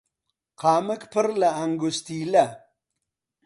قامک 0.61 1.01
پڕ 1.11 1.27
لە 1.41 1.49
ئەنگوستیلە 1.57 2.45